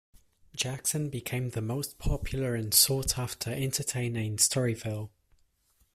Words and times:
Jackson 0.55 1.11
became 1.11 1.49
the 1.51 1.61
most 1.61 1.99
popular 1.99 2.55
and 2.55 2.73
sought 2.73 3.19
after 3.19 3.51
entertainer 3.51 4.19
in 4.19 4.37
Storyville. 4.37 5.11